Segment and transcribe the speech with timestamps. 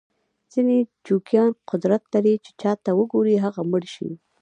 [0.51, 4.09] ځینې جوګیان قدرت لري چې چاته وګوري هغه مړ شي.